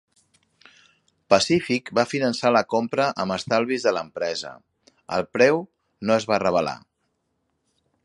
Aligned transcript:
Pacific 1.33 1.91
va 1.99 2.05
finançar 2.13 2.51
la 2.55 2.63
compra 2.75 3.07
amb 3.25 3.37
estalvis 3.37 3.87
de 3.89 3.95
l'empresa. 3.99 4.57
El 5.19 5.29
preu 5.39 5.65
no 6.09 6.21
es 6.21 6.31
va 6.33 6.45
revelar. 6.49 6.79